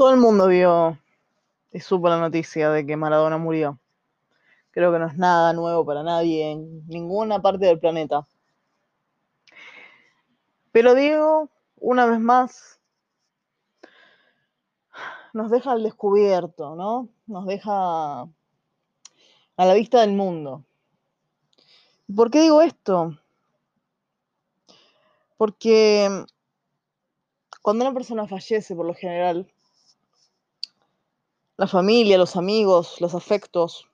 Todo 0.00 0.14
el 0.14 0.16
mundo 0.16 0.46
vio 0.46 0.98
y 1.72 1.80
supo 1.80 2.08
la 2.08 2.18
noticia 2.18 2.70
de 2.70 2.86
que 2.86 2.96
Maradona 2.96 3.36
murió. 3.36 3.78
Creo 4.70 4.90
que 4.90 4.98
no 4.98 5.06
es 5.06 5.18
nada 5.18 5.52
nuevo 5.52 5.84
para 5.84 6.02
nadie 6.02 6.52
en 6.52 6.86
ninguna 6.88 7.42
parte 7.42 7.66
del 7.66 7.78
planeta. 7.78 8.26
Pero 10.72 10.94
Diego, 10.94 11.50
una 11.76 12.06
vez 12.06 12.18
más, 12.18 12.80
nos 15.34 15.50
deja 15.50 15.72
al 15.72 15.82
descubierto, 15.82 16.74
¿no? 16.76 17.10
Nos 17.26 17.44
deja 17.44 18.22
a 18.22 18.26
la 19.58 19.74
vista 19.74 20.00
del 20.00 20.12
mundo. 20.12 20.64
¿Por 22.16 22.30
qué 22.30 22.40
digo 22.40 22.62
esto? 22.62 23.18
Porque 25.36 26.24
cuando 27.60 27.84
una 27.84 27.92
persona 27.92 28.26
fallece, 28.26 28.74
por 28.74 28.86
lo 28.86 28.94
general, 28.94 29.46
la 31.60 31.66
familia, 31.66 32.16
los 32.16 32.36
amigos, 32.36 33.02
los 33.02 33.14
afectos, 33.14 33.86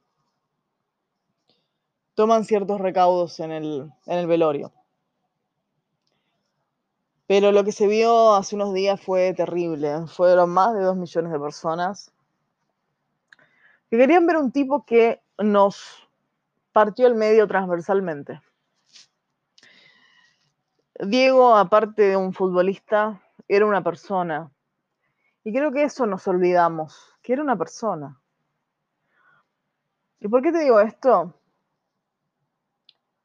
toman 2.15 2.45
ciertos 2.45 2.81
recaudos 2.81 3.41
en 3.41 3.51
el, 3.51 3.93
en 4.07 4.19
el 4.19 4.29
velorio. 4.29 4.73
Pero 7.27 7.51
lo 7.51 7.65
que 7.65 7.73
se 7.73 7.89
vio 7.89 8.35
hace 8.35 8.55
unos 8.55 8.73
días 8.73 9.01
fue 9.01 9.35
terrible. 9.35 10.07
Fueron 10.07 10.51
más 10.51 10.75
de 10.75 10.83
dos 10.83 10.97
millones 10.97 11.33
de 11.33 11.41
personas 11.41 12.13
que 13.91 13.99
querían 13.99 14.29
ver 14.29 14.37
un 14.37 14.53
tipo 14.53 14.85
que 14.85 15.21
nos 15.37 16.09
partió 16.71 17.09
el 17.09 17.17
medio 17.17 17.49
transversalmente. 17.49 18.41
Diego, 21.01 21.57
aparte 21.57 22.03
de 22.03 22.17
un 22.17 22.33
futbolista, 22.33 23.21
era 23.49 23.67
una 23.67 23.83
persona. 23.83 24.53
Y 25.43 25.53
creo 25.53 25.73
que 25.73 25.83
eso 25.83 26.07
nos 26.07 26.29
olvidamos, 26.29 27.16
que 27.27 27.33
era 27.33 27.43
una 27.43 27.59
persona. 27.59 28.21
¿Y 30.21 30.29
por 30.29 30.43
qué 30.43 30.53
te 30.53 30.61
digo 30.61 30.79
esto? 30.79 31.35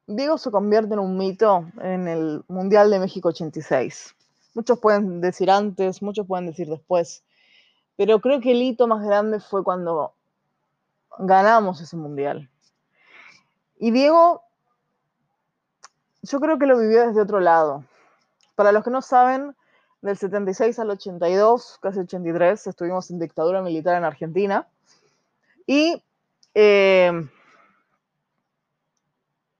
Diego 0.08 0.40
se 0.40 0.50
convierte 0.50 0.96
en 0.96 1.00
un 1.00 1.20
mito 1.20 1.68
en 1.80 2.08
el 2.08 2.44
Mundial 2.48 2.90
de 2.90 2.98
México 2.98 3.30
86. 3.30 4.16
Muchos 4.56 4.80
pueden 4.80 5.22
decir 5.22 5.52
antes, 5.52 6.02
muchos 6.02 6.26
pueden 6.26 6.48
decir 6.48 6.68
después, 6.68 7.24
pero 7.96 8.20
creo 8.22 8.42
que 8.42 8.54
el 8.54 8.64
hito 8.64 8.88
más 8.88 9.06
grande 9.06 9.40
fue 9.40 9.64
cuando 9.64 10.16
ganamos 11.20 11.80
ese 11.80 11.96
Mundial. 11.96 12.50
Y 13.78 13.92
Diego, 13.92 14.42
yo 16.24 16.40
creo 16.40 16.58
que 16.58 16.66
lo 16.66 16.80
vivió 16.80 17.06
desde 17.06 17.22
otro 17.22 17.40
lado. 17.40 17.86
Para 18.56 18.72
los 18.72 18.84
que 18.84 18.90
no 18.90 19.04
saben, 19.04 19.56
del 20.02 20.18
76 20.18 20.80
al 20.80 20.90
82, 20.90 21.80
casi 21.82 22.00
83, 22.00 22.68
estuvimos 22.68 23.10
en 23.12 23.20
dictadura 23.20 23.62
militar 23.62 23.98
en 23.98 24.04
Argentina. 24.04 24.68
Y 25.68 26.04
eh, 26.54 27.12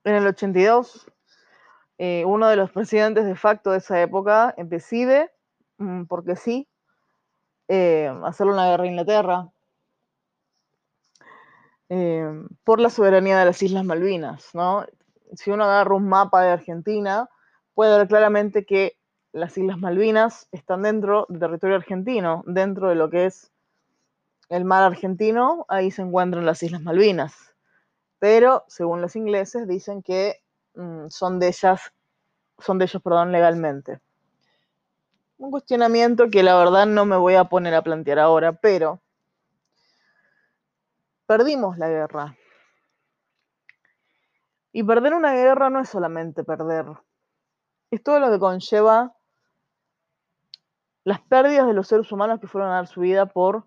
en 0.04 0.16
el 0.16 0.28
82, 0.28 1.08
eh, 1.98 2.24
uno 2.26 2.48
de 2.48 2.56
los 2.56 2.72
presidentes 2.72 3.26
de 3.26 3.36
facto 3.36 3.72
de 3.72 3.78
esa 3.78 4.02
época 4.02 4.56
decide, 4.58 5.32
mm, 5.78 6.06
porque 6.06 6.36
sí, 6.36 6.68
eh, 7.68 8.12
hacerle 8.24 8.54
una 8.54 8.68
guerra 8.68 8.84
a 8.84 8.88
Inglaterra 8.88 9.50
eh, 11.90 12.46
por 12.64 12.80
la 12.80 12.90
soberanía 12.90 13.38
de 13.38 13.46
las 13.46 13.62
Islas 13.62 13.86
Malvinas, 13.86 14.50
¿no? 14.54 14.86
Si 15.34 15.52
uno 15.52 15.66
agarra 15.66 15.96
un 15.96 16.08
mapa 16.08 16.42
de 16.42 16.52
Argentina, 16.52 17.30
puede 17.74 17.98
ver 17.98 18.08
claramente 18.08 18.66
que 18.66 18.98
las 19.34 19.58
Islas 19.58 19.78
Malvinas 19.78 20.48
están 20.52 20.84
dentro 20.84 21.26
del 21.30 21.40
territorio 21.40 21.76
argentino, 21.76 22.44
dentro 22.46 22.90
de 22.90 22.96
lo 22.96 23.10
que 23.10 23.26
es 23.26 23.52
el 24.50 24.66
mar 24.66 24.84
argentino, 24.84 25.66
ahí 25.70 25.92
se 25.92 26.02
encuentran 26.02 26.46
las 26.46 26.62
Islas 26.64 26.82
Malvinas 26.82 27.52
pero 28.22 28.66
según 28.68 29.02
los 29.02 29.16
ingleses 29.16 29.68
dicen 29.68 30.04
que 30.04 30.44
mm, 30.76 31.08
son 31.10 31.40
de 31.40 31.48
ellas, 31.48 31.92
son 32.60 32.78
de 32.78 32.86
ellos, 32.86 33.02
perdón, 33.02 33.32
legalmente. 33.32 34.00
Un 35.40 35.50
cuestionamiento 35.50 36.30
que 36.30 36.44
la 36.44 36.56
verdad 36.56 36.86
no 36.86 37.04
me 37.06 37.18
voy 37.18 37.34
a 37.34 37.46
poner 37.46 37.74
a 37.74 37.82
plantear 37.82 38.20
ahora, 38.20 38.54
pero 38.54 39.02
perdimos 41.26 41.80
la 41.80 41.90
guerra. 41.90 42.38
Y 44.72 44.84
perder 44.84 45.16
una 45.16 45.34
guerra 45.34 45.72
no 45.72 45.80
es 45.80 45.90
solamente 45.90 46.44
perder, 46.44 46.86
es 47.90 48.04
todo 48.04 48.20
lo 48.20 48.30
que 48.30 48.38
conlleva 48.38 49.16
las 51.04 51.20
pérdidas 51.22 51.68
de 51.68 51.74
los 51.74 51.88
seres 51.88 52.12
humanos 52.12 52.40
que 52.40 52.48
fueron 52.48 52.72
a 52.72 52.76
dar 52.76 52.88
su 52.88 53.02
vida 53.02 53.26
por 53.26 53.66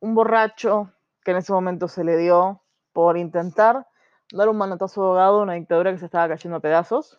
un 0.00 0.14
borracho 0.14 0.92
que 1.24 1.32
en 1.32 1.38
ese 1.38 1.52
momento 1.52 1.88
se 1.88 2.04
le 2.04 2.16
dio 2.16 2.62
por 2.92 3.16
intentar 3.16 3.86
dar 4.32 4.48
un 4.48 4.56
manotazo 4.56 5.02
abogado 5.02 5.40
a 5.40 5.42
una 5.42 5.54
dictadura 5.54 5.92
que 5.92 5.98
se 5.98 6.04
estaba 6.04 6.28
cayendo 6.28 6.58
a 6.58 6.60
pedazos 6.60 7.18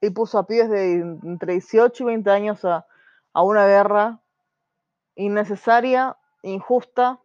y 0.00 0.10
puso 0.10 0.38
a 0.38 0.46
pies 0.46 0.68
de 0.68 1.00
entre 1.00 1.54
18 1.54 2.02
y 2.02 2.06
20 2.06 2.30
años 2.30 2.64
a, 2.64 2.86
una 3.34 3.66
guerra 3.66 4.20
innecesaria, 5.14 6.16
injusta. 6.42 7.20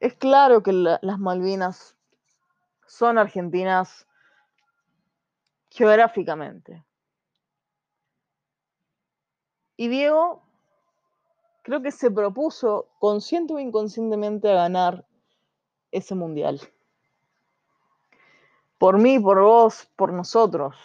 Es 0.00 0.14
claro 0.14 0.62
que 0.62 0.72
las 0.72 1.18
Malvinas 1.18 1.96
son 2.86 3.16
argentinas 3.16 4.06
geográficamente. 5.70 6.84
Y 9.80 9.88
Diego 9.88 10.42
creo 11.62 11.80
que 11.80 11.90
se 11.90 12.10
propuso 12.10 12.88
consciente 12.98 13.54
o 13.54 13.58
inconscientemente 13.58 14.50
a 14.50 14.54
ganar 14.56 15.06
ese 15.90 16.14
mundial. 16.14 16.60
Por 18.76 18.98
mí, 18.98 19.18
por 19.18 19.40
vos, 19.40 19.88
por 19.96 20.12
nosotros. 20.12 20.76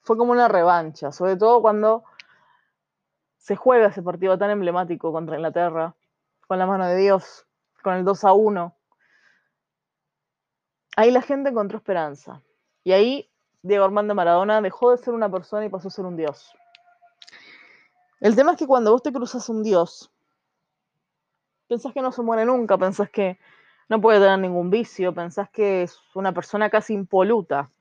Fue 0.00 0.16
como 0.16 0.32
una 0.32 0.48
revancha, 0.48 1.12
sobre 1.12 1.36
todo 1.36 1.60
cuando 1.60 2.04
se 3.36 3.54
juega 3.54 3.88
ese 3.88 4.02
partido 4.02 4.38
tan 4.38 4.48
emblemático 4.48 5.12
contra 5.12 5.36
Inglaterra, 5.36 5.94
con 6.48 6.58
la 6.58 6.64
mano 6.64 6.86
de 6.86 6.96
Dios, 6.96 7.46
con 7.82 7.96
el 7.96 8.04
2 8.06 8.24
a 8.24 8.32
1. 8.32 8.74
Ahí 10.96 11.10
la 11.10 11.20
gente 11.20 11.50
encontró 11.50 11.76
esperanza. 11.76 12.40
Y 12.82 12.92
ahí 12.92 13.30
Diego 13.60 13.84
Armando 13.84 14.14
Maradona 14.14 14.62
dejó 14.62 14.92
de 14.92 14.96
ser 14.96 15.12
una 15.12 15.30
persona 15.30 15.66
y 15.66 15.68
pasó 15.68 15.88
a 15.88 15.90
ser 15.90 16.06
un 16.06 16.16
dios. 16.16 16.56
El 18.22 18.36
tema 18.36 18.52
es 18.52 18.58
que 18.58 18.68
cuando 18.68 18.92
vos 18.92 19.02
te 19.02 19.12
cruzas 19.12 19.48
un 19.48 19.64
dios, 19.64 20.12
pensás 21.66 21.92
que 21.92 22.00
no 22.00 22.12
se 22.12 22.22
muere 22.22 22.44
nunca, 22.44 22.78
pensás 22.78 23.10
que 23.10 23.36
no 23.88 24.00
puede 24.00 24.20
tener 24.20 24.38
ningún 24.38 24.70
vicio, 24.70 25.12
pensás 25.12 25.50
que 25.50 25.82
es 25.82 25.98
una 26.14 26.32
persona 26.32 26.70
casi 26.70 26.94
impoluta. 26.94 27.72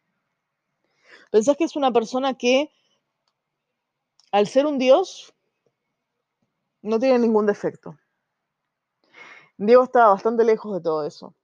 Pensás 1.29 1.56
que 1.57 1.66
es 1.66 1.75
una 1.75 1.91
persona 1.91 2.34
que, 2.34 2.72
al 4.31 4.47
ser 4.47 4.66
un 4.66 4.79
dios, 4.79 5.31
no 6.81 6.97
tiene 6.97 7.19
ningún 7.19 7.46
defecto. 7.46 8.00
Diego 9.58 9.84
está 9.84 10.08
bastante 10.08 10.44
lejos 10.44 10.73
de 10.73 10.81
todo 10.81 11.06
eso. 11.06 11.35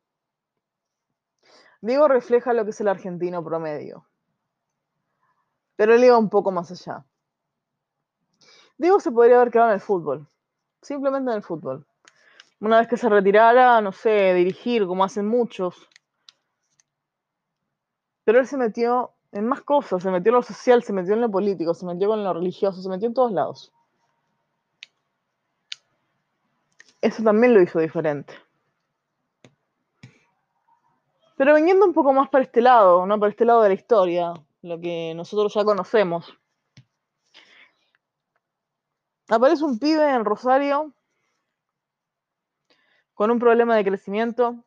Diego 1.81 2.07
refleja 2.07 2.51
lo 2.53 2.63
que 2.63 2.71
es 2.71 2.81
el 2.81 2.87
argentino 2.87 3.43
promedio, 3.43 4.07
pero 5.75 5.93
él 5.93 6.03
iba 6.03 6.17
un 6.17 6.31
poco 6.31 6.49
más 6.49 6.71
allá. 6.71 7.05
Diego 8.77 8.99
se 8.99 9.11
podría 9.11 9.38
haber 9.38 9.51
quedado 9.51 9.69
en 9.69 9.75
el 9.75 9.81
fútbol, 9.81 10.27
simplemente 10.81 11.31
en 11.31 11.38
el 11.38 11.43
fútbol 11.43 11.85
una 12.59 12.79
vez 12.79 12.88
que 12.88 12.97
se 12.97 13.09
retirara, 13.09 13.81
no 13.81 13.91
sé, 13.91 14.33
dirigir, 14.33 14.88
como 14.88 15.03
hacen 15.03 15.27
muchos. 15.27 15.88
Pero 18.23 18.39
él 18.39 18.47
se 18.47 18.57
metió 18.57 19.11
en 19.31 19.47
más 19.47 19.61
cosas, 19.61 20.01
se 20.03 20.09
metió 20.09 20.31
en 20.31 20.35
lo 20.35 20.43
social, 20.43 20.83
se 20.83 20.93
metió 20.93 21.13
en 21.13 21.21
lo 21.21 21.29
político, 21.29 21.73
se 21.73 21.85
metió 21.85 22.07
con 22.07 22.23
lo 22.23 22.33
religioso, 22.33 22.81
se 22.81 22.89
metió 22.89 23.07
en 23.07 23.13
todos 23.13 23.31
lados. 23.31 23.71
Eso 27.01 27.24
también 27.24 27.53
lo 27.53 27.62
hizo 27.62 27.79
diferente. 27.79 28.33
Pero 31.38 31.53
viniendo 31.53 31.85
un 31.85 31.94
poco 31.94 32.12
más 32.13 32.29
para 32.29 32.44
este 32.44 32.62
lado, 32.62 33.06
¿no? 33.06 33.19
Para 33.19 33.29
este 33.29 33.45
lado 33.45 33.62
de 33.62 33.69
la 33.69 33.75
historia, 33.75 34.33
lo 34.63 34.79
que 34.79 35.13
nosotros 35.15 35.53
ya 35.53 35.63
conocemos. 35.63 36.35
Aparece 39.29 39.63
un 39.65 39.77
pibe 39.77 40.09
en 40.09 40.24
Rosario 40.24 40.94
con 43.13 43.31
un 43.31 43.39
problema 43.39 43.75
de 43.75 43.83
crecimiento, 43.83 44.63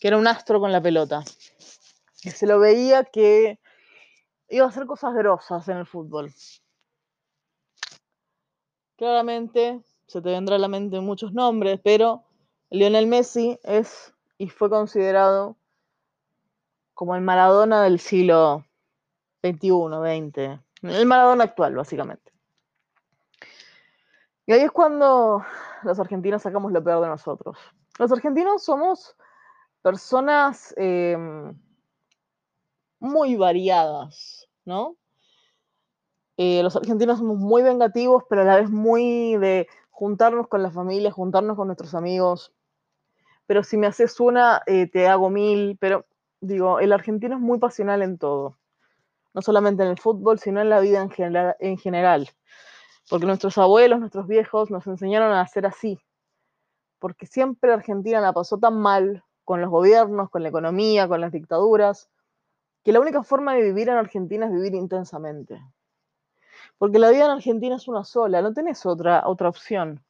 que 0.00 0.08
era 0.08 0.18
un 0.18 0.26
astro 0.26 0.60
con 0.60 0.72
la 0.72 0.82
pelota. 0.82 1.22
Y 2.22 2.30
se 2.30 2.46
lo 2.46 2.58
veía 2.58 3.04
que 3.04 3.58
iba 4.48 4.66
a 4.66 4.68
hacer 4.68 4.86
cosas 4.86 5.14
grosas 5.14 5.66
en 5.68 5.78
el 5.78 5.86
fútbol. 5.86 6.32
Claramente 8.96 9.80
se 10.06 10.20
te 10.20 10.30
vendrá 10.30 10.56
a 10.56 10.58
la 10.58 10.68
mente 10.68 11.00
muchos 11.00 11.32
nombres, 11.32 11.80
pero 11.82 12.24
Lionel 12.68 13.06
Messi 13.06 13.58
es 13.62 14.12
y 14.36 14.48
fue 14.48 14.68
considerado 14.68 15.56
como 16.94 17.14
el 17.14 17.22
Maradona 17.22 17.84
del 17.84 17.98
siglo 17.98 18.66
XXI, 19.42 19.70
XX, 19.70 20.60
El 20.82 21.06
Maradona 21.06 21.44
actual, 21.44 21.74
básicamente. 21.74 22.31
Y 24.46 24.52
ahí 24.52 24.62
es 24.62 24.72
cuando 24.72 25.44
los 25.82 25.98
argentinos 26.00 26.42
sacamos 26.42 26.72
lo 26.72 26.82
peor 26.82 27.02
de 27.02 27.08
nosotros. 27.08 27.56
Los 27.98 28.10
argentinos 28.10 28.64
somos 28.64 29.16
personas 29.82 30.74
eh, 30.76 31.16
muy 32.98 33.36
variadas, 33.36 34.48
¿no? 34.64 34.96
Eh, 36.36 36.62
los 36.62 36.74
argentinos 36.76 37.18
somos 37.18 37.38
muy 37.38 37.62
vengativos, 37.62 38.24
pero 38.28 38.42
a 38.42 38.44
la 38.44 38.56
vez 38.56 38.70
muy 38.70 39.36
de 39.36 39.68
juntarnos 39.90 40.48
con 40.48 40.62
la 40.62 40.70
familia, 40.70 41.10
juntarnos 41.10 41.56
con 41.56 41.68
nuestros 41.68 41.94
amigos. 41.94 42.52
Pero 43.46 43.62
si 43.62 43.76
me 43.76 43.86
haces 43.86 44.18
una, 44.18 44.62
eh, 44.66 44.88
te 44.88 45.06
hago 45.08 45.30
mil. 45.30 45.76
Pero 45.78 46.06
digo, 46.40 46.80
el 46.80 46.92
argentino 46.92 47.36
es 47.36 47.40
muy 47.40 47.58
pasional 47.58 48.02
en 48.02 48.18
todo. 48.18 48.58
No 49.34 49.42
solamente 49.42 49.82
en 49.82 49.90
el 49.90 49.98
fútbol, 49.98 50.38
sino 50.38 50.60
en 50.60 50.68
la 50.68 50.80
vida 50.80 51.00
en 51.00 51.78
general. 51.78 52.28
Porque 53.08 53.26
nuestros 53.26 53.58
abuelos, 53.58 54.00
nuestros 54.00 54.26
viejos 54.26 54.70
nos 54.70 54.86
enseñaron 54.86 55.32
a 55.32 55.40
hacer 55.40 55.66
así. 55.66 55.98
Porque 56.98 57.26
siempre 57.26 57.72
Argentina 57.72 58.20
la 58.20 58.32
pasó 58.32 58.58
tan 58.58 58.80
mal 58.80 59.24
con 59.44 59.60
los 59.60 59.70
gobiernos, 59.70 60.30
con 60.30 60.42
la 60.42 60.48
economía, 60.48 61.08
con 61.08 61.20
las 61.20 61.32
dictaduras, 61.32 62.08
que 62.84 62.92
la 62.92 63.00
única 63.00 63.22
forma 63.22 63.54
de 63.54 63.62
vivir 63.62 63.88
en 63.88 63.96
Argentina 63.96 64.46
es 64.46 64.52
vivir 64.52 64.74
intensamente. 64.74 65.60
Porque 66.78 66.98
la 66.98 67.10
vida 67.10 67.26
en 67.26 67.32
Argentina 67.32 67.76
es 67.76 67.88
una 67.88 68.04
sola, 68.04 68.42
no 68.42 68.52
tenés 68.52 68.86
otra, 68.86 69.22
otra 69.26 69.48
opción. 69.48 70.04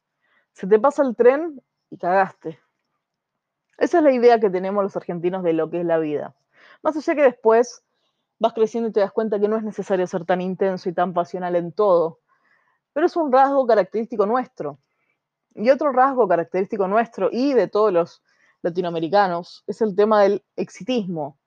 Se 0.53 0.67
te 0.67 0.79
pasa 0.79 1.03
el 1.03 1.15
tren 1.15 1.61
y 1.89 1.97
cagaste. 1.97 2.59
Esa 3.77 3.97
es 3.97 4.03
la 4.03 4.11
idea 4.11 4.39
que 4.39 4.49
tenemos 4.49 4.83
los 4.83 4.95
argentinos 4.95 5.43
de 5.43 5.53
lo 5.53 5.69
que 5.69 5.81
es 5.81 5.85
la 5.85 5.97
vida. 5.97 6.35
Más 6.83 6.95
allá 6.95 7.15
que 7.15 7.23
después 7.23 7.83
vas 8.39 8.53
creciendo 8.53 8.89
y 8.89 8.91
te 8.91 8.99
das 8.99 9.11
cuenta 9.11 9.39
que 9.39 9.47
no 9.47 9.57
es 9.57 9.63
necesario 9.63 10.05
ser 10.07 10.25
tan 10.25 10.41
intenso 10.41 10.89
y 10.89 10.93
tan 10.93 11.13
pasional 11.13 11.55
en 11.55 11.71
todo, 11.71 12.19
pero 12.93 13.07
es 13.07 13.15
un 13.15 13.31
rasgo 13.31 13.65
característico 13.65 14.25
nuestro. 14.25 14.79
Y 15.55 15.69
otro 15.69 15.91
rasgo 15.91 16.27
característico 16.27 16.87
nuestro 16.87 17.29
y 17.31 17.53
de 17.53 17.67
todos 17.67 17.91
los 17.91 18.23
latinoamericanos 18.61 19.63
es 19.67 19.81
el 19.81 19.95
tema 19.95 20.21
del 20.21 20.43
exitismo. 20.55 21.37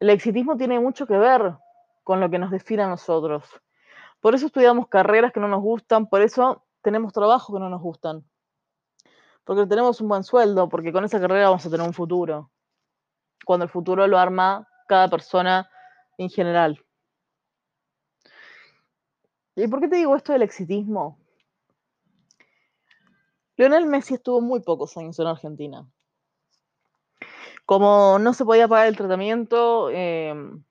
El 0.00 0.10
exitismo 0.10 0.56
tiene 0.56 0.80
mucho 0.80 1.06
que 1.06 1.16
ver 1.16 1.54
con 2.02 2.20
lo 2.20 2.30
que 2.30 2.38
nos 2.38 2.50
define 2.50 2.82
a 2.82 2.88
nosotros. 2.88 3.44
Por 4.20 4.34
eso 4.34 4.46
estudiamos 4.46 4.88
carreras 4.88 5.32
que 5.32 5.40
no 5.40 5.48
nos 5.48 5.62
gustan, 5.62 6.08
por 6.08 6.22
eso 6.22 6.64
tenemos 6.82 7.12
trabajos 7.12 7.54
que 7.54 7.60
no 7.60 7.68
nos 7.68 7.80
gustan. 7.80 8.24
Porque 9.44 9.66
tenemos 9.66 10.00
un 10.00 10.08
buen 10.08 10.24
sueldo, 10.24 10.68
porque 10.68 10.92
con 10.92 11.04
esa 11.04 11.20
carrera 11.20 11.48
vamos 11.48 11.66
a 11.66 11.70
tener 11.70 11.86
un 11.86 11.92
futuro. 11.92 12.50
Cuando 13.44 13.64
el 13.64 13.70
futuro 13.70 14.06
lo 14.06 14.18
arma 14.18 14.68
cada 14.88 15.08
persona 15.08 15.68
en 16.18 16.30
general. 16.30 16.80
¿Y 19.54 19.66
por 19.68 19.80
qué 19.80 19.88
te 19.88 19.96
digo 19.96 20.16
esto 20.16 20.32
del 20.32 20.42
exitismo? 20.42 21.18
Lionel 23.56 23.86
Messi 23.86 24.14
estuvo 24.14 24.40
muy 24.40 24.60
pocos 24.60 24.96
años 24.96 25.18
en 25.18 25.26
Argentina. 25.26 25.86
Como 27.66 28.18
no 28.18 28.32
se 28.32 28.44
podía 28.44 28.66
pagar 28.66 28.88
el 28.88 28.96
tratamiento, 28.96 29.90
em, 29.90 30.64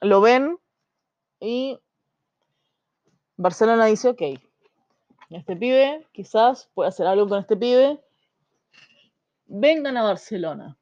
lo 0.00 0.20
ven 0.20 0.58
y 1.40 1.78
Barcelona 3.36 3.86
dice, 3.86 4.08
ok, 4.08 4.22
este 5.30 5.56
pibe 5.56 6.06
quizás 6.12 6.70
puede 6.74 6.88
hacer 6.88 7.06
algo 7.06 7.28
con 7.28 7.40
este 7.40 7.56
pibe, 7.56 8.00
vengan 9.46 9.96
a 9.96 10.04
Barcelona. 10.04 10.78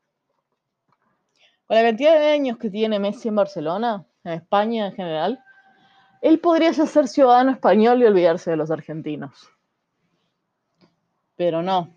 Con 1.67 1.77
la 1.77 1.83
cantidad 1.83 2.19
de 2.19 2.31
años 2.31 2.59
que 2.59 2.71
tiene 2.71 2.99
Messi 2.99 3.29
en 3.29 3.37
Barcelona, 3.37 4.07
en 4.25 4.33
España 4.33 4.87
en 4.87 4.95
general, 4.95 5.45
él 6.21 6.41
podría 6.41 6.73
ser 6.73 7.09
ciudadano 7.09 7.53
español 7.53 8.03
y 8.03 8.07
olvidarse 8.07 8.51
de 8.51 8.57
los 8.57 8.71
argentinos. 8.71 9.51
Pero 11.37 11.63
no. 11.63 11.97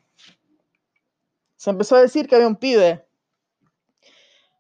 Se 1.56 1.70
empezó 1.70 1.96
a 1.96 2.02
decir 2.02 2.28
que 2.28 2.36
había 2.36 2.48
un 2.48 2.56
pibe 2.56 3.06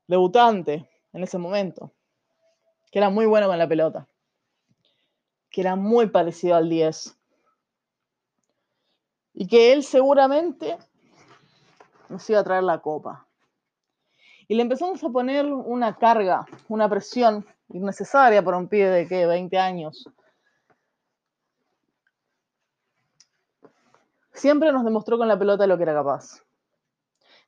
debutante 0.08 0.90
en 1.14 1.24
ese 1.24 1.38
momento, 1.38 1.92
que 2.92 3.00
era 3.00 3.10
muy 3.10 3.26
bueno 3.26 3.48
con 3.48 3.58
la 3.58 3.68
pelota, 3.68 4.08
que 5.50 5.62
era 5.62 5.76
muy 5.76 6.08
parecido 6.08 6.56
al 6.56 6.70
10 6.70 7.18
y 9.34 9.48
que 9.48 9.74
él 9.74 9.84
seguramente 9.84 10.78
nos 12.10 12.30
iba 12.30 12.40
a 12.40 12.44
traer 12.44 12.64
la 12.64 12.82
copa. 12.82 13.28
Y 14.48 14.56
le 14.56 14.64
empezamos 14.64 15.04
a 15.04 15.10
poner 15.10 15.46
una 15.46 15.96
carga, 15.96 16.46
una 16.68 16.90
presión 16.90 17.46
innecesaria 17.74 18.44
para 18.44 18.58
un 18.58 18.68
pibe 18.68 18.90
de 18.90 19.08
¿qué? 19.08 19.26
20 19.26 19.58
años. 19.58 20.08
Siempre 24.34 24.72
nos 24.72 24.84
demostró 24.84 25.18
con 25.18 25.28
la 25.28 25.38
pelota 25.38 25.68
lo 25.68 25.78
que 25.78 25.84
era 25.84 25.94
capaz. 25.94 26.42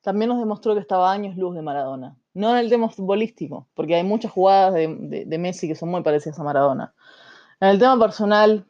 También 0.02 0.30
nos 0.30 0.40
demostró 0.40 0.74
que 0.74 0.82
estaba 0.82 1.12
años 1.12 1.38
luz 1.38 1.56
de 1.56 1.62
Maradona. 1.62 2.18
No 2.34 2.52
en 2.52 2.58
el 2.58 2.70
tema 2.70 2.90
futbolístico, 2.90 3.68
porque 3.74 3.96
hay 3.96 4.04
muchas 4.04 4.32
jugadas 4.32 4.74
de, 4.74 5.38
Messi 5.40 5.68
que 5.68 5.76
son 5.76 5.90
muy 5.90 6.04
parecidas 6.04 6.40
a 6.40 6.44
Maradona. 6.44 6.94
En 7.60 7.70
el 7.70 7.80
tema 7.80 7.98
personal, 7.98 8.68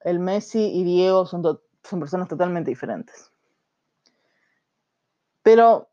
el 0.00 0.18
Messi 0.18 0.64
y 0.72 0.82
Diego 0.82 1.26
son, 1.26 1.42
son 1.82 2.00
personas 2.00 2.28
totalmente 2.28 2.70
diferentes. 2.70 3.30
Pero 5.42 5.87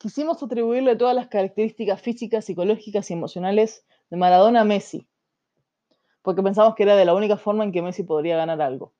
quisimos 0.00 0.42
atribuirle 0.42 0.96
todas 0.96 1.14
las 1.14 1.28
características 1.28 2.00
físicas, 2.00 2.46
psicológicas 2.46 3.10
y 3.10 3.12
emocionales 3.12 3.84
de 4.08 4.16
Maradona 4.16 4.62
a 4.62 4.64
Messi, 4.64 5.06
porque 6.22 6.42
pensamos 6.42 6.74
que 6.74 6.84
era 6.84 6.96
de 6.96 7.04
la 7.04 7.14
única 7.14 7.36
forma 7.36 7.64
en 7.64 7.70
que 7.70 7.82
Messi 7.82 8.02
podría 8.02 8.38
ganar 8.38 8.62
algo. 8.62 8.94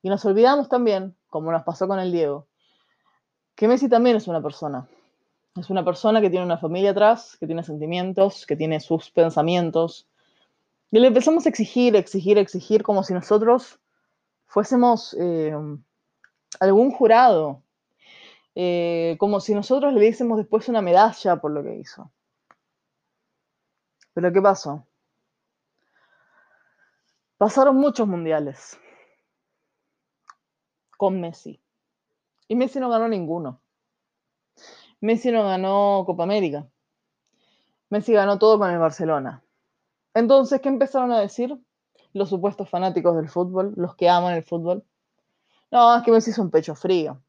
Y 0.00 0.08
nos 0.08 0.24
olvidamos 0.24 0.70
también, 0.70 1.14
como 1.28 1.52
nos 1.52 1.62
pasó 1.64 1.86
con 1.86 1.98
el 1.98 2.10
Diego, 2.10 2.48
que 3.54 3.68
Messi 3.68 3.90
también 3.90 4.16
es 4.16 4.26
una 4.28 4.42
persona. 4.42 4.88
Es 5.56 5.68
una 5.68 5.84
persona 5.84 6.22
que 6.22 6.30
tiene 6.30 6.46
una 6.46 6.56
familia 6.56 6.92
atrás, 6.92 7.36
que 7.38 7.46
tiene 7.46 7.62
sentimientos, 7.62 8.46
que 8.46 8.56
tiene 8.56 8.80
sus 8.80 9.10
pensamientos. 9.10 10.08
Y 10.90 11.00
le 11.00 11.08
empezamos 11.08 11.44
a 11.44 11.50
exigir, 11.50 11.96
exigir, 11.96 12.38
exigir, 12.38 12.82
como 12.82 13.02
si 13.02 13.12
nosotros 13.12 13.78
fuésemos 14.46 15.14
eh, 15.20 15.54
algún 16.60 16.90
jurado, 16.92 17.62
eh, 18.54 19.16
como 19.18 19.40
si 19.40 19.54
nosotros 19.54 19.92
le 19.92 20.00
diésemos 20.00 20.38
después 20.38 20.68
una 20.68 20.82
medalla 20.82 21.36
por 21.36 21.50
lo 21.52 21.62
que 21.62 21.76
hizo. 21.76 22.12
Pero 24.14 24.32
¿qué 24.32 24.42
pasó? 24.42 24.86
Pasaron 27.38 27.76
muchos 27.76 28.06
mundiales 28.06 28.78
con 30.96 31.20
Messi. 31.20 31.60
Y 32.46 32.54
Messi 32.54 32.78
no 32.78 32.90
ganó 32.90 33.08
ninguno. 33.08 33.60
Messi 35.00 35.32
no 35.32 35.42
ganó 35.42 36.04
Copa 36.06 36.22
América. 36.22 36.68
Messi 37.90 38.12
ganó 38.12 38.38
todo 38.38 38.58
con 38.58 38.70
el 38.70 38.78
Barcelona. 38.78 39.42
Entonces, 40.14 40.60
¿qué 40.60 40.68
empezaron 40.68 41.10
a 41.10 41.18
decir 41.18 41.58
los 42.12 42.28
supuestos 42.28 42.68
fanáticos 42.70 43.16
del 43.16 43.28
fútbol, 43.28 43.72
los 43.76 43.96
que 43.96 44.08
aman 44.08 44.34
el 44.34 44.44
fútbol? 44.44 44.84
No, 45.70 45.96
es 45.96 46.04
que 46.04 46.12
Messi 46.12 46.30
es 46.30 46.38
un 46.38 46.50
pecho 46.50 46.74
frío. 46.74 47.20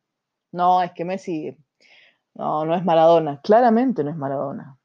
No, 0.54 0.82
es 0.82 0.94
que 0.94 1.04
Messi, 1.04 1.58
no, 2.36 2.64
no 2.64 2.76
es 2.76 2.86
Maradona. 2.86 3.42
Claramente 3.42 4.04
no 4.04 4.12
es 4.12 4.16
Maradona. 4.16 4.78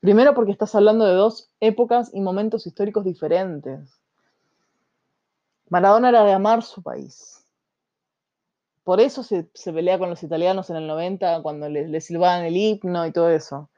Primero 0.00 0.34
porque 0.34 0.52
estás 0.52 0.74
hablando 0.74 1.04
de 1.04 1.14
dos 1.14 1.50
épocas 1.60 2.10
y 2.14 2.20
momentos 2.20 2.66
históricos 2.66 3.04
diferentes. 3.04 4.00
Maradona 5.68 6.08
era 6.08 6.24
de 6.24 6.32
amar 6.32 6.62
su 6.62 6.82
país. 6.82 7.44
Por 8.84 9.00
eso 9.00 9.24
se, 9.24 9.48
pelea 9.72 9.98
con 9.98 10.10
los 10.10 10.22
italianos 10.22 10.70
en 10.70 10.76
el 10.76 10.86
90 10.86 11.42
cuando 11.42 11.68
le, 11.68 11.88
le, 11.88 12.00
silbaban 12.00 12.44
el 12.44 12.56
himno 12.56 13.04
y 13.04 13.12
todo 13.12 13.28
eso. 13.30 13.68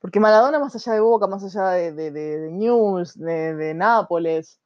Porque 0.00 0.18
Maradona, 0.18 0.58
más 0.58 0.74
allá 0.74 0.94
de 0.94 1.00
Boca, 1.00 1.26
más 1.26 1.44
allá 1.44 1.72
de, 1.72 1.92
de, 1.92 2.10
de 2.10 2.50
News, 2.50 3.18
de, 3.18 3.74
Nápoles, 3.74 4.58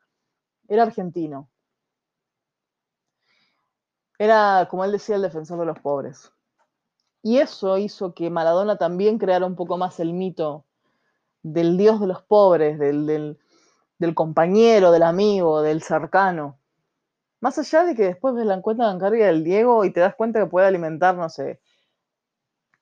era 0.69 0.85
argentino. 0.85 1.51
Era, 4.19 4.69
como 4.71 4.85
él 4.85 4.93
decía, 4.93 5.17
el 5.17 5.23
defensor 5.23 5.59
de 5.59 5.67
los 5.67 5.79
pobres. 5.81 6.33
Y 7.23 7.39
eso 7.39 7.79
hizo 7.79 8.15
que 8.15 8.31
Maradona 8.31 8.77
también 8.77 9.19
creara 9.19 9.47
un 9.47 9.57
poco 9.57 9.79
más 9.79 9.99
el 9.99 10.13
mito 10.13 10.65
del 11.43 11.77
dios 11.77 12.01
de 12.01 12.07
los 12.07 12.23
pobres, 12.23 12.79
del, 12.79 13.39
del 13.99 14.15
compañero, 14.15 14.93
del 14.93 15.03
amigo, 15.03 15.63
del 15.63 15.83
cercano. 15.83 16.59
Más 17.41 17.59
allá 17.59 17.85
de 17.85 17.95
que 17.95 18.05
después 18.05 18.35
ves 18.35 18.47
la 18.47 18.61
cuenta 18.63 18.87
bancaria 18.87 19.27
del 19.27 19.45
Diego 19.45 19.85
y 19.85 19.93
te 19.93 20.01
das 20.01 20.15
cuenta 20.15 20.41
que 20.41 20.47
puede 20.47 20.67
alimentar, 20.67 21.15
no 21.15 21.29
sé, 21.29 21.61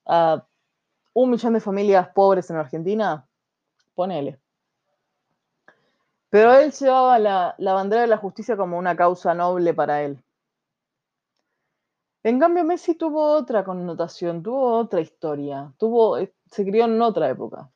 a 0.07 0.47
un 1.15 1.31
millón 1.31 1.55
de 1.55 1.61
familias 1.61 2.09
pobres 2.09 2.49
en 2.51 2.57
Argentina, 2.57 3.27
ponele. 3.95 4.41
Pero 6.31 6.55
él 6.55 6.73
llevaba 6.73 7.19
la, 7.19 7.55
la 7.59 7.73
bandera 7.75 8.03
de 8.03 8.09
la 8.09 8.17
justicia 8.17 8.57
como 8.57 8.79
una 8.79 8.97
causa 8.97 9.35
noble 9.35 9.75
para 9.75 10.03
él. 10.03 10.23
En 12.25 12.39
cambio, 12.39 12.65
Messi 12.65 12.95
tuvo 12.95 13.33
otra 13.37 13.65
connotación, 13.65 14.43
tuvo 14.43 14.79
otra 14.79 15.01
historia, 15.01 15.73
tuvo, 15.79 16.19
eh, 16.19 16.33
se 16.47 16.65
crió 16.65 16.85
en 16.85 17.01
otra 17.03 17.29
época. 17.29 17.71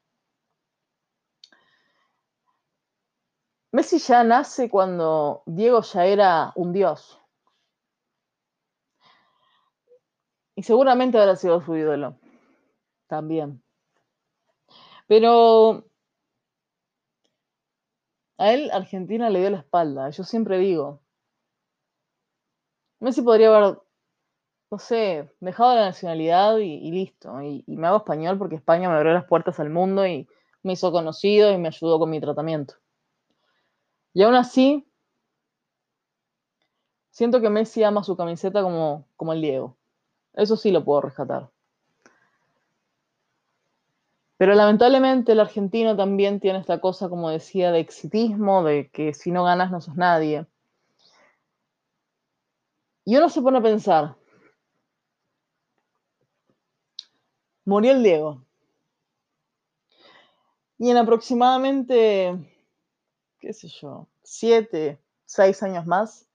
Messi 3.72 3.98
ya 3.98 4.24
nace 4.24 4.70
cuando 4.70 5.42
Diego 5.46 5.82
ya 5.82 6.06
era 6.06 6.52
un 6.56 6.72
dios. 6.72 7.20
Y 10.54 10.62
seguramente 10.62 11.18
habrá 11.18 11.36
sido 11.36 11.60
su 11.60 11.76
ídolo. 11.76 12.18
También. 13.08 13.62
Pero 15.06 15.84
a 18.38 18.52
él 18.52 18.70
Argentina 18.72 19.30
le 19.30 19.40
dio 19.40 19.50
la 19.50 19.58
espalda. 19.58 20.10
Yo 20.10 20.24
siempre 20.24 20.58
digo, 20.58 21.02
Messi 23.00 23.22
podría 23.22 23.54
haber, 23.54 23.78
no 24.70 24.78
sé, 24.78 25.30
dejado 25.40 25.74
la 25.74 25.86
nacionalidad 25.86 26.58
y, 26.58 26.90
listo. 26.90 27.40
Y, 27.42 27.64
y, 27.66 27.76
me 27.76 27.86
hago 27.86 27.98
español 27.98 28.38
porque 28.38 28.56
España 28.56 28.88
me 28.88 28.96
abrió 28.96 29.12
las 29.12 29.24
puertas 29.24 29.60
al 29.60 29.70
mundo 29.70 30.06
y 30.06 30.28
me 30.62 30.72
hizo 30.72 30.90
conocido 30.92 31.52
y 31.52 31.58
me 31.58 31.68
ayudó 31.68 31.98
con 31.98 32.10
mi 32.10 32.20
tratamiento. 32.20 32.74
Y 34.12 34.22
aún 34.22 34.34
así, 34.34 34.86
siento 37.10 37.40
que 37.40 37.50
Messi 37.50 37.82
ama 37.84 38.02
su 38.02 38.16
camiseta 38.16 38.62
como, 38.62 39.06
como 39.16 39.32
el 39.32 39.40
Diego. 39.40 39.76
Eso 40.34 40.56
sí 40.56 40.70
lo 40.70 40.84
puedo 40.84 41.02
rescatar. 41.02 41.50
Pero 44.38 44.54
lamentablemente 44.54 45.32
el 45.32 45.40
argentino 45.40 45.96
también 45.96 46.40
tiene 46.40 46.58
esta 46.58 46.80
cosa, 46.80 47.08
como 47.08 47.30
decía, 47.30 47.72
de 47.72 47.80
exitismo, 47.80 48.64
de 48.64 48.90
que 48.90 49.14
si 49.14 49.30
no 49.30 49.44
ganas 49.44 49.70
no 49.70 49.80
sos 49.80 49.96
nadie. 49.96 50.46
Y 53.04 53.16
uno 53.16 53.28
se 53.30 53.40
pone 53.40 53.58
a 53.58 53.62
pensar, 53.62 54.16
murió 57.66 57.92
el 57.92 58.02
Diego. 58.02 58.42
Y 60.78 60.90
en 60.90 60.96
aproximadamente, 60.96 62.34
qué 63.38 63.52
sé 63.52 63.68
yo, 63.68 64.08
siete, 64.22 64.98
seis 65.24 65.62
años 65.62 65.86
más, 65.86 66.26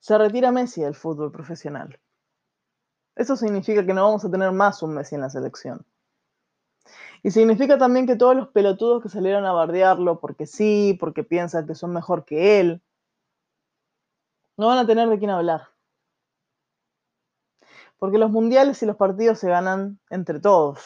se 0.00 0.16
retira 0.16 0.50
Messi 0.50 0.82
del 0.82 0.94
fútbol 0.94 1.30
profesional. 1.30 1.98
Eso 3.14 3.36
significa 3.36 3.84
que 3.84 3.92
no 3.92 4.04
vamos 4.04 4.24
a 4.24 4.30
tener 4.30 4.52
más 4.52 4.82
un 4.82 4.94
Messi 4.94 5.16
en 5.16 5.20
la 5.22 5.30
selección. 5.30 5.84
Y 7.22 7.30
significa 7.30 7.78
también 7.78 8.06
que 8.06 8.16
todos 8.16 8.34
los 8.34 8.48
pelotudos 8.48 9.02
que 9.02 9.08
salieron 9.08 9.44
a 9.44 9.52
bardearlo 9.52 10.18
porque 10.20 10.46
sí, 10.46 10.96
porque 10.98 11.22
piensan 11.22 11.66
que 11.66 11.74
son 11.74 11.92
mejor 11.92 12.24
que 12.24 12.60
él, 12.60 12.82
no 14.56 14.66
van 14.68 14.78
a 14.78 14.86
tener 14.86 15.08
de 15.08 15.18
quién 15.18 15.30
hablar. 15.30 15.71
Porque 18.02 18.18
los 18.18 18.32
mundiales 18.32 18.82
y 18.82 18.86
los 18.86 18.96
partidos 18.96 19.38
se 19.38 19.48
ganan 19.48 20.00
entre 20.10 20.40
todos. 20.40 20.80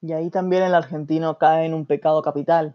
Y 0.00 0.12
ahí 0.12 0.28
también 0.28 0.64
el 0.64 0.74
argentino 0.74 1.38
cae 1.38 1.66
en 1.66 1.72
un 1.72 1.86
pecado 1.86 2.20
capital. 2.20 2.74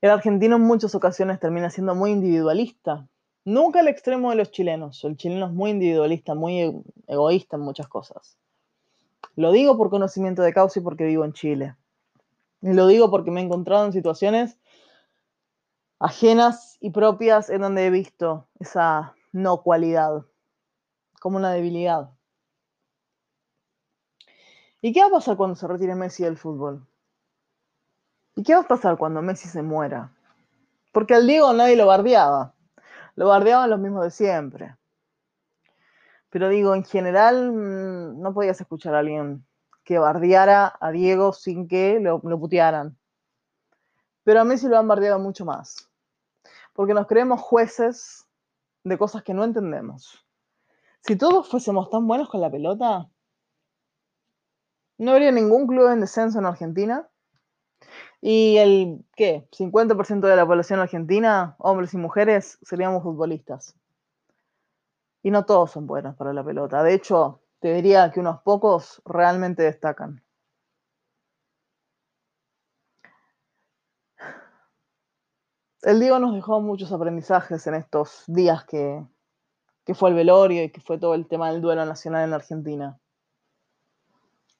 El 0.00 0.10
argentino 0.10 0.56
en 0.56 0.62
muchas 0.62 0.96
ocasiones 0.96 1.38
termina 1.38 1.70
siendo 1.70 1.94
muy 1.94 2.10
individualista. 2.10 3.06
Nunca 3.44 3.78
al 3.78 3.86
extremo 3.86 4.30
de 4.30 4.34
los 4.34 4.50
chilenos. 4.50 5.04
El 5.04 5.16
chileno 5.16 5.46
es 5.46 5.52
muy 5.52 5.70
individualista, 5.70 6.34
muy 6.34 6.82
egoísta 7.06 7.54
en 7.54 7.62
muchas 7.62 7.86
cosas. 7.86 8.36
Lo 9.36 9.52
digo 9.52 9.78
por 9.78 9.88
conocimiento 9.88 10.42
de 10.42 10.52
causa 10.52 10.80
y 10.80 10.82
porque 10.82 11.04
vivo 11.04 11.24
en 11.24 11.32
Chile. 11.32 11.76
Y 12.60 12.72
lo 12.72 12.88
digo 12.88 13.08
porque 13.08 13.30
me 13.30 13.40
he 13.40 13.44
encontrado 13.44 13.86
en 13.86 13.92
situaciones 13.92 14.58
ajenas 16.00 16.76
y 16.80 16.90
propias 16.90 17.50
en 17.50 17.60
donde 17.60 17.86
he 17.86 17.90
visto 17.90 18.48
esa 18.58 19.14
no 19.30 19.62
cualidad 19.62 20.24
como 21.22 21.36
una 21.36 21.52
debilidad. 21.52 22.10
¿Y 24.80 24.92
qué 24.92 25.02
va 25.02 25.06
a 25.06 25.10
pasar 25.10 25.36
cuando 25.36 25.54
se 25.54 25.68
retire 25.68 25.94
Messi 25.94 26.24
del 26.24 26.36
fútbol? 26.36 26.84
¿Y 28.34 28.42
qué 28.42 28.56
va 28.56 28.62
a 28.62 28.66
pasar 28.66 28.98
cuando 28.98 29.22
Messi 29.22 29.48
se 29.48 29.62
muera? 29.62 30.12
Porque 30.90 31.14
al 31.14 31.28
Diego 31.28 31.52
nadie 31.52 31.76
lo 31.76 31.86
bardeaba. 31.86 32.54
Lo 33.14 33.28
bardeaban 33.28 33.70
los 33.70 33.78
mismos 33.78 34.02
de 34.02 34.10
siempre. 34.10 34.76
Pero 36.28 36.48
digo, 36.48 36.74
en 36.74 36.82
general, 36.82 37.52
mm, 37.52 38.20
no 38.20 38.34
podías 38.34 38.60
escuchar 38.60 38.96
a 38.96 38.98
alguien 38.98 39.46
que 39.84 40.00
bardeara 40.00 40.76
a 40.80 40.90
Diego 40.90 41.32
sin 41.32 41.68
que 41.68 42.00
lo, 42.00 42.20
lo 42.24 42.40
putearan. 42.40 42.98
Pero 44.24 44.40
a 44.40 44.44
Messi 44.44 44.66
lo 44.66 44.76
han 44.76 44.88
bardeado 44.88 45.20
mucho 45.20 45.44
más. 45.44 45.88
Porque 46.72 46.94
nos 46.94 47.06
creemos 47.06 47.40
jueces 47.40 48.26
de 48.82 48.98
cosas 48.98 49.22
que 49.22 49.34
no 49.34 49.44
entendemos. 49.44 50.21
Si 51.04 51.16
todos 51.16 51.48
fuésemos 51.48 51.90
tan 51.90 52.06
buenos 52.06 52.28
con 52.28 52.40
la 52.40 52.50
pelota, 52.50 53.08
no 54.98 55.10
habría 55.10 55.32
ningún 55.32 55.66
club 55.66 55.90
en 55.90 56.00
descenso 56.00 56.38
en 56.38 56.46
Argentina. 56.46 57.08
Y 58.20 58.56
el, 58.58 59.04
¿qué? 59.16 59.48
50% 59.50 60.28
de 60.28 60.36
la 60.36 60.46
población 60.46 60.78
argentina, 60.78 61.56
hombres 61.58 61.92
y 61.94 61.96
mujeres, 61.96 62.58
seríamos 62.62 63.02
futbolistas. 63.02 63.74
Y 65.24 65.32
no 65.32 65.44
todos 65.44 65.72
son 65.72 65.88
buenos 65.88 66.14
para 66.14 66.32
la 66.32 66.44
pelota. 66.44 66.84
De 66.84 66.94
hecho, 66.94 67.42
te 67.58 67.74
diría 67.74 68.12
que 68.12 68.20
unos 68.20 68.40
pocos 68.42 69.02
realmente 69.04 69.64
destacan. 69.64 70.22
El 75.82 75.98
Diego 75.98 76.20
nos 76.20 76.32
dejó 76.34 76.60
muchos 76.60 76.92
aprendizajes 76.92 77.66
en 77.66 77.74
estos 77.74 78.22
días 78.28 78.64
que, 78.66 79.04
que 79.84 79.94
fue 79.94 80.10
el 80.10 80.16
velorio 80.16 80.62
y 80.64 80.70
que 80.70 80.80
fue 80.80 80.98
todo 80.98 81.14
el 81.14 81.26
tema 81.26 81.50
del 81.50 81.60
duelo 81.60 81.84
nacional 81.84 82.24
en 82.28 82.34
Argentina. 82.34 82.98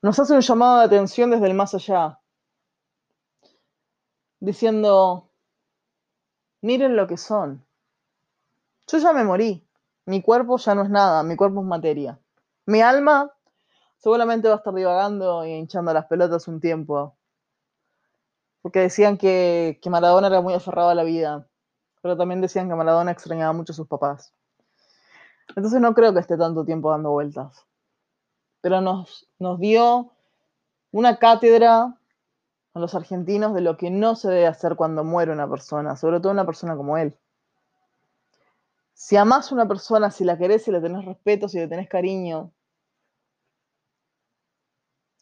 Nos 0.02 0.18
hace 0.18 0.34
un 0.34 0.40
llamado 0.40 0.78
de 0.78 0.84
atención 0.86 1.30
desde 1.30 1.46
el 1.46 1.54
más 1.54 1.74
allá, 1.74 2.18
diciendo, 4.40 5.28
miren 6.60 6.96
lo 6.96 7.06
que 7.06 7.16
son. 7.16 7.64
Yo 8.88 8.98
ya 8.98 9.12
me 9.12 9.22
morí, 9.22 9.64
mi 10.06 10.20
cuerpo 10.22 10.58
ya 10.58 10.74
no 10.74 10.82
es 10.82 10.90
nada, 10.90 11.22
mi 11.22 11.36
cuerpo 11.36 11.60
es 11.60 11.66
materia. 11.66 12.18
Mi 12.66 12.80
alma 12.80 13.32
seguramente 13.98 14.48
va 14.48 14.54
a 14.54 14.56
estar 14.58 14.74
divagando 14.74 15.46
y 15.46 15.52
hinchando 15.52 15.94
las 15.94 16.06
pelotas 16.06 16.48
un 16.48 16.60
tiempo. 16.60 17.16
Porque 18.60 18.80
decían 18.80 19.16
que, 19.16 19.78
que 19.80 19.90
Maradona 19.90 20.26
era 20.26 20.40
muy 20.40 20.54
aferrado 20.54 20.90
a 20.90 20.94
la 20.96 21.04
vida, 21.04 21.46
pero 22.00 22.16
también 22.16 22.40
decían 22.40 22.68
que 22.68 22.74
Maradona 22.74 23.12
extrañaba 23.12 23.52
mucho 23.52 23.72
a 23.72 23.76
sus 23.76 23.86
papás. 23.86 24.34
Entonces 25.48 25.80
no 25.80 25.94
creo 25.94 26.12
que 26.12 26.20
esté 26.20 26.36
tanto 26.36 26.64
tiempo 26.64 26.90
dando 26.90 27.10
vueltas. 27.10 27.66
Pero 28.60 28.80
nos, 28.80 29.28
nos 29.38 29.58
dio 29.58 30.12
una 30.92 31.18
cátedra 31.18 31.98
a 32.74 32.78
los 32.78 32.94
argentinos 32.94 33.54
de 33.54 33.60
lo 33.60 33.76
que 33.76 33.90
no 33.90 34.14
se 34.14 34.28
debe 34.30 34.46
hacer 34.46 34.76
cuando 34.76 35.04
muere 35.04 35.32
una 35.32 35.48
persona, 35.48 35.96
sobre 35.96 36.20
todo 36.20 36.32
una 36.32 36.46
persona 36.46 36.76
como 36.76 36.96
él. 36.96 37.16
Si 38.94 39.16
amás 39.16 39.50
a 39.50 39.54
una 39.54 39.66
persona, 39.66 40.10
si 40.10 40.24
la 40.24 40.38
querés, 40.38 40.64
si 40.64 40.70
le 40.70 40.80
tenés 40.80 41.04
respeto, 41.04 41.48
si 41.48 41.58
le 41.58 41.68
tenés 41.68 41.88
cariño, 41.88 42.52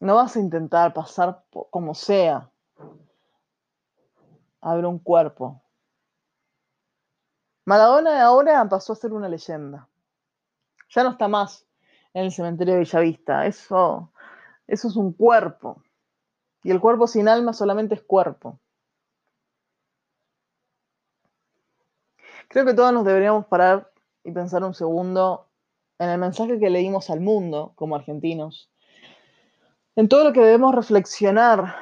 no 0.00 0.14
vas 0.14 0.36
a 0.36 0.40
intentar 0.40 0.92
pasar 0.92 1.44
como 1.70 1.94
sea 1.94 2.50
a 4.60 4.74
ver 4.74 4.86
un 4.86 4.98
cuerpo. 4.98 5.62
Maradona 7.64 8.22
ahora 8.24 8.68
pasó 8.68 8.92
a 8.92 8.96
ser 8.96 9.12
una 9.12 9.28
leyenda 9.28 9.89
ya 10.90 11.04
no 11.04 11.10
está 11.10 11.28
más 11.28 11.66
en 12.12 12.24
el 12.24 12.32
cementerio 12.32 12.74
de 12.74 12.80
Villavista. 12.80 13.46
Eso, 13.46 14.12
eso 14.66 14.88
es 14.88 14.96
un 14.96 15.12
cuerpo. 15.12 15.82
Y 16.62 16.70
el 16.70 16.80
cuerpo 16.80 17.06
sin 17.06 17.28
alma 17.28 17.52
solamente 17.52 17.94
es 17.94 18.02
cuerpo. 18.02 18.60
Creo 22.48 22.64
que 22.64 22.74
todos 22.74 22.92
nos 22.92 23.04
deberíamos 23.04 23.46
parar 23.46 23.92
y 24.24 24.32
pensar 24.32 24.64
un 24.64 24.74
segundo 24.74 25.48
en 25.98 26.08
el 26.08 26.18
mensaje 26.18 26.58
que 26.58 26.70
le 26.70 26.80
dimos 26.80 27.10
al 27.10 27.20
mundo 27.20 27.72
como 27.76 27.94
argentinos, 27.94 28.70
en 29.96 30.08
todo 30.08 30.24
lo 30.24 30.32
que 30.32 30.40
debemos 30.40 30.74
reflexionar, 30.74 31.76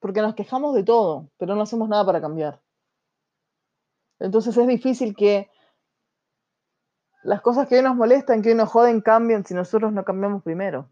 porque 0.00 0.20
nos 0.20 0.34
quejamos 0.34 0.74
de 0.74 0.84
todo, 0.84 1.30
pero 1.38 1.54
no 1.56 1.62
hacemos 1.62 1.88
nada 1.88 2.04
para 2.04 2.20
cambiar. 2.20 2.60
Entonces 4.20 4.56
es 4.56 4.68
difícil 4.68 5.16
que 5.16 5.50
las 7.24 7.40
cosas 7.40 7.66
que 7.66 7.76
hoy 7.76 7.82
nos 7.82 7.96
molestan, 7.96 8.42
que 8.42 8.50
hoy 8.50 8.54
nos 8.54 8.68
joden, 8.68 9.00
cambian 9.00 9.44
si 9.44 9.54
nosotros 9.54 9.92
no 9.92 10.04
cambiamos 10.04 10.42
primero. 10.42 10.90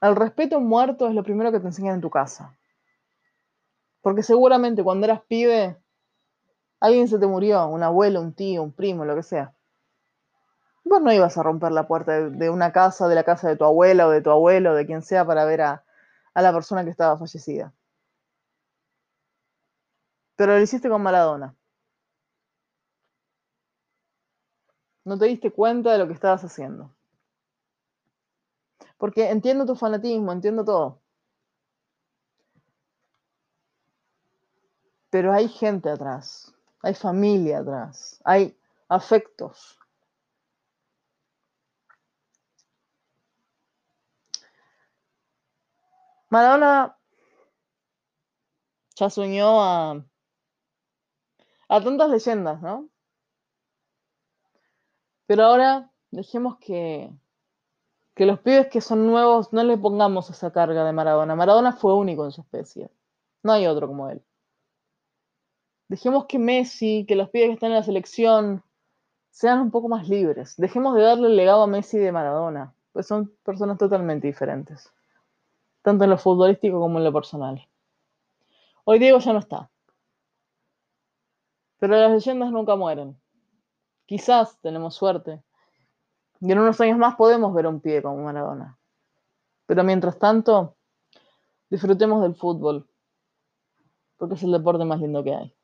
El 0.00 0.16
respeto 0.16 0.60
muerto 0.60 1.08
es 1.08 1.14
lo 1.14 1.24
primero 1.24 1.50
que 1.52 1.58
te 1.58 1.66
enseñan 1.66 1.96
en 1.96 2.00
tu 2.00 2.10
casa. 2.10 2.56
Porque 4.00 4.22
seguramente 4.22 4.84
cuando 4.84 5.04
eras 5.04 5.20
pibe, 5.28 5.76
alguien 6.78 7.08
se 7.08 7.18
te 7.18 7.26
murió, 7.26 7.66
un 7.66 7.82
abuelo, 7.82 8.20
un 8.20 8.32
tío, 8.32 8.62
un 8.62 8.72
primo, 8.72 9.04
lo 9.04 9.16
que 9.16 9.24
sea. 9.24 9.52
Vos 10.84 11.02
no 11.02 11.12
ibas 11.12 11.36
a 11.36 11.42
romper 11.42 11.72
la 11.72 11.86
puerta 11.86 12.30
de, 12.30 12.50
una 12.50 12.72
casa, 12.72 13.08
de 13.08 13.16
la 13.16 13.24
casa 13.24 13.48
de 13.48 13.56
tu 13.56 13.64
abuela 13.64 14.06
o 14.06 14.10
de 14.10 14.22
tu 14.22 14.30
abuelo, 14.30 14.74
de 14.74 14.86
quien 14.86 15.02
sea, 15.02 15.26
para 15.26 15.44
ver 15.44 15.60
a, 15.60 15.84
a 16.34 16.42
la 16.42 16.52
persona 16.52 16.84
que 16.84 16.90
estaba 16.90 17.18
fallecida. 17.18 17.74
Pero 20.36 20.54
lo 20.54 20.60
hiciste 20.60 20.88
con 20.88 21.02
Maradona. 21.02 21.54
No 25.04 25.18
te 25.18 25.26
diste 25.26 25.50
cuenta 25.50 25.92
de 25.92 25.98
lo 25.98 26.06
que 26.06 26.14
estabas 26.14 26.42
haciendo. 26.42 26.90
Porque 28.98 29.28
entiendo 29.30 29.66
tu 29.66 29.74
fanatismo, 29.74 30.30
entiendo 30.30 30.64
todo. 30.64 31.00
Pero 35.10 35.32
hay 35.32 35.46
gente 35.48 35.90
atrás, 35.90 36.54
hay 36.82 36.94
familia 36.94 37.58
atrás, 37.58 38.20
hay 38.24 38.56
afectos. 38.88 39.78
Maradona 46.30 46.96
ya 48.96 49.10
se 49.10 49.20
unió 49.20 49.60
a, 49.60 50.04
a 51.70 51.80
tantas 51.82 52.10
leyendas, 52.10 52.60
¿no? 52.60 52.89
Pero 55.30 55.44
ahora 55.44 55.88
dejemos 56.10 56.56
que, 56.58 57.08
que 58.16 58.26
los 58.26 58.40
pibes 58.40 58.66
que 58.66 58.80
son 58.80 59.06
nuevos 59.06 59.52
no 59.52 59.62
le 59.62 59.78
pongamos 59.78 60.28
esa 60.28 60.52
carga 60.52 60.84
de 60.84 60.92
Maradona. 60.92 61.36
Maradona 61.36 61.72
fue 61.72 61.94
único 61.94 62.24
en 62.24 62.32
su 62.32 62.40
especie. 62.40 62.90
No 63.44 63.52
hay 63.52 63.68
otro 63.68 63.86
como 63.86 64.10
él. 64.10 64.24
Dejemos 65.86 66.26
que 66.26 66.40
Messi, 66.40 67.04
que 67.06 67.14
los 67.14 67.30
pibes 67.30 67.46
que 67.46 67.52
están 67.52 67.70
en 67.70 67.76
la 67.76 67.84
selección 67.84 68.64
sean 69.30 69.60
un 69.60 69.70
poco 69.70 69.88
más 69.88 70.08
libres. 70.08 70.56
Dejemos 70.56 70.96
de 70.96 71.02
darle 71.02 71.28
el 71.28 71.36
legado 71.36 71.62
a 71.62 71.68
Messi 71.68 72.00
de 72.00 72.10
Maradona, 72.10 72.74
pues 72.90 73.06
son 73.06 73.32
personas 73.44 73.78
totalmente 73.78 74.26
diferentes, 74.26 74.92
tanto 75.82 76.02
en 76.02 76.10
lo 76.10 76.18
futbolístico 76.18 76.80
como 76.80 76.98
en 76.98 77.04
lo 77.04 77.12
personal. 77.12 77.68
Hoy 78.82 78.98
Diego 78.98 79.20
ya 79.20 79.32
no 79.32 79.38
está, 79.38 79.70
pero 81.78 81.96
las 81.96 82.10
leyendas 82.10 82.50
nunca 82.50 82.74
mueren. 82.74 83.19
Quizás 84.10 84.58
tenemos 84.60 84.96
suerte 84.96 85.40
y 86.40 86.50
en 86.50 86.58
unos 86.58 86.80
años 86.80 86.98
más 86.98 87.14
podemos 87.14 87.54
ver 87.54 87.68
un 87.68 87.80
pie 87.80 88.02
como 88.02 88.24
Maradona. 88.24 88.76
Pero 89.66 89.84
mientras 89.84 90.18
tanto, 90.18 90.74
disfrutemos 91.70 92.20
del 92.20 92.34
fútbol, 92.34 92.90
porque 94.16 94.34
es 94.34 94.42
el 94.42 94.50
deporte 94.50 94.84
más 94.84 94.98
lindo 94.98 95.22
que 95.22 95.32
hay. 95.32 95.54